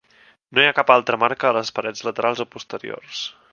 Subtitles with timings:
[0.57, 3.25] No hi ha cap altra marca a les parets laterals o posteriors.